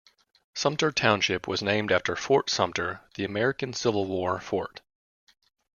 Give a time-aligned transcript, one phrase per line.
[0.55, 4.81] Sumter Township was named after Fort Sumter, the American Civil War fort.